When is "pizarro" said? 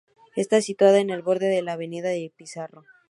2.35-2.83